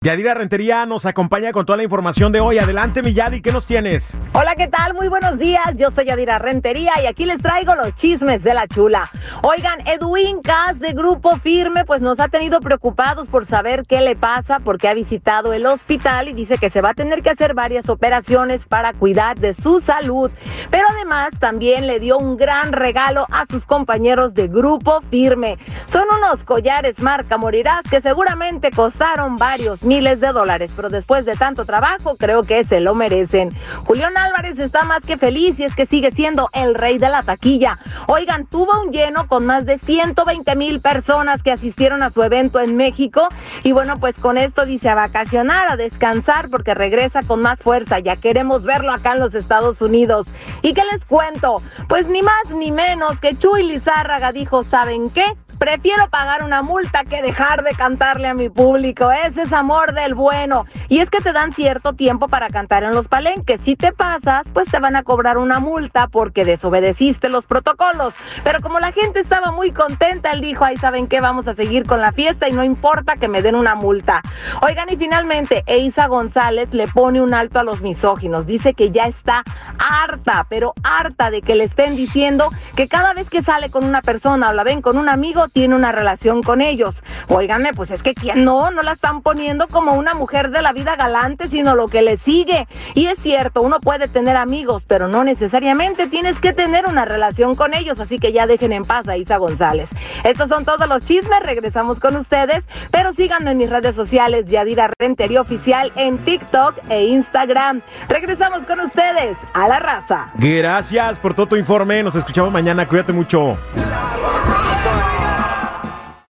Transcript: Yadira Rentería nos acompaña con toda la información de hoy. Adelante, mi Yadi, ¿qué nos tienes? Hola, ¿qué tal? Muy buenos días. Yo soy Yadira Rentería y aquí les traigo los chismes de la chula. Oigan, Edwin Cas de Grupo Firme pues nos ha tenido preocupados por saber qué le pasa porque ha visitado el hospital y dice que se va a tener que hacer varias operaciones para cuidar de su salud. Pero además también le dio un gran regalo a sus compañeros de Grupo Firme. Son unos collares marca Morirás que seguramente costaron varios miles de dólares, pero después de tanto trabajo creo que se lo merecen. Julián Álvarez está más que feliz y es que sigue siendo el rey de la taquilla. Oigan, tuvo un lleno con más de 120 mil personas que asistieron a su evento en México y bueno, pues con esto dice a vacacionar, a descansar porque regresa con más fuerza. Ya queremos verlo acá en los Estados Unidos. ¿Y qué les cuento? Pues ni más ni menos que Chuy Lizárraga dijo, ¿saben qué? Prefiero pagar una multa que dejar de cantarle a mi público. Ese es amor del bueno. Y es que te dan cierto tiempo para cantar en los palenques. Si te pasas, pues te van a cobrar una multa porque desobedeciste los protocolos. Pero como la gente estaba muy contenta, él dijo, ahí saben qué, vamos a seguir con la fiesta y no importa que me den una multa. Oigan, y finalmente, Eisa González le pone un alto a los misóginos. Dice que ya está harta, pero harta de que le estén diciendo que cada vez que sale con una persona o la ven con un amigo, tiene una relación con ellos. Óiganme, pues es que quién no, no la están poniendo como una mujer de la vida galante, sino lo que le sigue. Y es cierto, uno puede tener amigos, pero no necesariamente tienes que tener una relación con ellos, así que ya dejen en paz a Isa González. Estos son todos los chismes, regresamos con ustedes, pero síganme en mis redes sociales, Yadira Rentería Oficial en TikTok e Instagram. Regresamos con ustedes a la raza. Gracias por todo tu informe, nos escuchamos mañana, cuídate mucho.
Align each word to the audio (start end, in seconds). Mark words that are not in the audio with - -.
Yadira 0.00 0.32
Rentería 0.32 0.86
nos 0.86 1.06
acompaña 1.06 1.50
con 1.50 1.66
toda 1.66 1.78
la 1.78 1.82
información 1.82 2.30
de 2.30 2.38
hoy. 2.38 2.58
Adelante, 2.58 3.02
mi 3.02 3.14
Yadi, 3.14 3.42
¿qué 3.42 3.50
nos 3.50 3.66
tienes? 3.66 4.14
Hola, 4.40 4.54
¿qué 4.54 4.68
tal? 4.68 4.94
Muy 4.94 5.08
buenos 5.08 5.36
días. 5.36 5.74
Yo 5.74 5.90
soy 5.90 6.04
Yadira 6.04 6.38
Rentería 6.38 6.92
y 7.02 7.06
aquí 7.06 7.24
les 7.24 7.42
traigo 7.42 7.74
los 7.74 7.92
chismes 7.96 8.44
de 8.44 8.54
la 8.54 8.68
chula. 8.68 9.10
Oigan, 9.42 9.80
Edwin 9.84 10.42
Cas 10.42 10.78
de 10.78 10.92
Grupo 10.92 11.38
Firme 11.38 11.84
pues 11.84 12.00
nos 12.00 12.20
ha 12.20 12.28
tenido 12.28 12.60
preocupados 12.60 13.26
por 13.26 13.46
saber 13.46 13.84
qué 13.84 14.00
le 14.00 14.14
pasa 14.14 14.60
porque 14.60 14.86
ha 14.86 14.94
visitado 14.94 15.52
el 15.52 15.66
hospital 15.66 16.28
y 16.28 16.34
dice 16.34 16.56
que 16.56 16.70
se 16.70 16.80
va 16.80 16.90
a 16.90 16.94
tener 16.94 17.20
que 17.24 17.30
hacer 17.30 17.54
varias 17.54 17.88
operaciones 17.88 18.64
para 18.66 18.92
cuidar 18.92 19.40
de 19.40 19.54
su 19.54 19.80
salud. 19.80 20.30
Pero 20.70 20.86
además 20.88 21.30
también 21.40 21.88
le 21.88 21.98
dio 21.98 22.16
un 22.16 22.36
gran 22.36 22.70
regalo 22.70 23.26
a 23.32 23.44
sus 23.46 23.66
compañeros 23.66 24.34
de 24.34 24.46
Grupo 24.46 25.00
Firme. 25.10 25.58
Son 25.86 26.04
unos 26.16 26.44
collares 26.44 27.02
marca 27.02 27.38
Morirás 27.38 27.82
que 27.90 28.00
seguramente 28.00 28.70
costaron 28.70 29.36
varios 29.36 29.82
miles 29.82 30.20
de 30.20 30.28
dólares, 30.28 30.70
pero 30.76 30.90
después 30.90 31.24
de 31.24 31.34
tanto 31.34 31.64
trabajo 31.64 32.14
creo 32.16 32.44
que 32.44 32.62
se 32.62 32.78
lo 32.78 32.94
merecen. 32.94 33.52
Julián 33.84 34.16
Álvarez 34.28 34.58
está 34.58 34.84
más 34.84 35.00
que 35.00 35.16
feliz 35.16 35.58
y 35.58 35.64
es 35.64 35.74
que 35.74 35.86
sigue 35.86 36.10
siendo 36.10 36.50
el 36.52 36.74
rey 36.74 36.98
de 36.98 37.08
la 37.08 37.22
taquilla. 37.22 37.78
Oigan, 38.06 38.46
tuvo 38.46 38.82
un 38.82 38.92
lleno 38.92 39.26
con 39.26 39.46
más 39.46 39.64
de 39.64 39.78
120 39.78 40.54
mil 40.54 40.80
personas 40.80 41.42
que 41.42 41.50
asistieron 41.50 42.02
a 42.02 42.10
su 42.10 42.22
evento 42.22 42.60
en 42.60 42.76
México 42.76 43.28
y 43.62 43.72
bueno, 43.72 43.98
pues 43.98 44.14
con 44.16 44.36
esto 44.36 44.66
dice 44.66 44.90
a 44.90 44.94
vacacionar, 44.94 45.68
a 45.68 45.76
descansar 45.76 46.50
porque 46.50 46.74
regresa 46.74 47.22
con 47.22 47.40
más 47.40 47.58
fuerza. 47.58 48.00
Ya 48.00 48.16
queremos 48.16 48.64
verlo 48.64 48.92
acá 48.92 49.12
en 49.12 49.20
los 49.20 49.34
Estados 49.34 49.80
Unidos. 49.80 50.26
¿Y 50.60 50.74
qué 50.74 50.82
les 50.92 51.04
cuento? 51.06 51.62
Pues 51.88 52.06
ni 52.08 52.20
más 52.20 52.50
ni 52.50 52.70
menos 52.70 53.18
que 53.20 53.36
Chuy 53.36 53.62
Lizárraga 53.62 54.32
dijo, 54.32 54.62
¿saben 54.62 55.08
qué? 55.10 55.24
Prefiero 55.68 56.08
pagar 56.08 56.44
una 56.44 56.62
multa 56.62 57.04
que 57.04 57.20
dejar 57.20 57.62
de 57.62 57.72
cantarle 57.72 58.26
a 58.26 58.32
mi 58.32 58.48
público. 58.48 59.12
Ese 59.12 59.42
es 59.42 59.52
amor 59.52 59.92
del 59.92 60.14
bueno. 60.14 60.64
Y 60.88 61.00
es 61.00 61.10
que 61.10 61.20
te 61.20 61.34
dan 61.34 61.52
cierto 61.52 61.92
tiempo 61.92 62.26
para 62.26 62.48
cantar 62.48 62.84
en 62.84 62.94
los 62.94 63.06
palenques. 63.06 63.60
Si 63.62 63.76
te 63.76 63.92
pasas, 63.92 64.44
pues 64.54 64.66
te 64.70 64.78
van 64.78 64.96
a 64.96 65.02
cobrar 65.02 65.36
una 65.36 65.60
multa 65.60 66.08
porque 66.08 66.46
desobedeciste 66.46 67.28
los 67.28 67.44
protocolos. 67.44 68.14
Pero 68.44 68.62
como 68.62 68.80
la 68.80 68.92
gente 68.92 69.20
estaba 69.20 69.52
muy 69.52 69.70
contenta, 69.70 70.30
él 70.30 70.40
dijo, 70.40 70.64
ahí 70.64 70.78
saben 70.78 71.06
qué, 71.06 71.20
vamos 71.20 71.46
a 71.48 71.52
seguir 71.52 71.84
con 71.84 72.00
la 72.00 72.12
fiesta 72.12 72.48
y 72.48 72.52
no 72.52 72.64
importa 72.64 73.16
que 73.16 73.28
me 73.28 73.42
den 73.42 73.54
una 73.54 73.74
multa. 73.74 74.22
Oigan, 74.62 74.90
y 74.90 74.96
finalmente, 74.96 75.64
Eisa 75.66 76.06
González 76.06 76.72
le 76.72 76.88
pone 76.88 77.20
un 77.20 77.34
alto 77.34 77.58
a 77.58 77.62
los 77.62 77.82
misóginos. 77.82 78.46
Dice 78.46 78.72
que 78.72 78.90
ya 78.90 79.04
está 79.04 79.44
harta, 79.78 80.46
pero 80.48 80.72
harta 80.82 81.30
de 81.30 81.42
que 81.42 81.54
le 81.54 81.64
estén 81.64 81.94
diciendo 81.94 82.50
que 82.74 82.88
cada 82.88 83.12
vez 83.12 83.28
que 83.28 83.42
sale 83.42 83.70
con 83.70 83.84
una 83.84 84.00
persona 84.00 84.48
o 84.48 84.54
la 84.54 84.64
ven 84.64 84.80
con 84.80 84.96
un 84.96 85.10
amigo, 85.10 85.48
tiene 85.58 85.74
una 85.74 85.90
relación 85.90 86.40
con 86.40 86.60
ellos. 86.60 86.94
Óiganme, 87.26 87.74
pues 87.74 87.90
es 87.90 88.00
que 88.00 88.14
quién 88.14 88.44
no, 88.44 88.70
no 88.70 88.82
la 88.82 88.92
están 88.92 89.22
poniendo 89.22 89.66
como 89.66 89.94
una 89.94 90.14
mujer 90.14 90.50
de 90.50 90.62
la 90.62 90.72
vida 90.72 90.94
galante, 90.94 91.48
sino 91.48 91.74
lo 91.74 91.88
que 91.88 92.00
le 92.00 92.16
sigue. 92.16 92.68
Y 92.94 93.06
es 93.06 93.18
cierto, 93.18 93.60
uno 93.62 93.80
puede 93.80 94.06
tener 94.06 94.36
amigos, 94.36 94.84
pero 94.86 95.08
no 95.08 95.24
necesariamente 95.24 96.06
tienes 96.06 96.38
que 96.38 96.52
tener 96.52 96.86
una 96.86 97.06
relación 97.06 97.56
con 97.56 97.74
ellos, 97.74 97.98
así 97.98 98.20
que 98.20 98.30
ya 98.30 98.46
dejen 98.46 98.70
en 98.70 98.84
paz 98.84 99.08
a 99.08 99.16
Isa 99.16 99.36
González. 99.38 99.88
Estos 100.22 100.48
son 100.48 100.64
todos 100.64 100.88
los 100.88 101.04
chismes, 101.04 101.40
regresamos 101.42 101.98
con 101.98 102.14
ustedes, 102.14 102.62
pero 102.92 103.12
síganme 103.12 103.50
en 103.50 103.58
mis 103.58 103.68
redes 103.68 103.96
sociales, 103.96 104.46
Yadira 104.48 104.92
Rentería 104.96 105.40
Oficial 105.40 105.90
en 105.96 106.18
TikTok 106.18 106.76
e 106.88 107.06
Instagram. 107.06 107.82
Regresamos 108.08 108.60
con 108.60 108.78
ustedes 108.78 109.36
a 109.54 109.66
la 109.66 109.80
raza. 109.80 110.28
Gracias 110.34 111.18
por 111.18 111.34
todo 111.34 111.46
tu 111.46 111.56
informe, 111.56 112.00
nos 112.04 112.14
escuchamos 112.14 112.52
mañana, 112.52 112.86
cuídate 112.86 113.12
mucho. 113.12 113.56